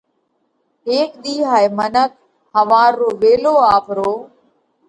هيڪ 0.87 1.11
ۮِي 1.23 1.33
هائي 1.49 1.67
منک 1.77 2.11
ۿوار 2.55 2.91
رو 2.99 3.09
ويلو 3.21 3.53
آپرو 3.75 4.11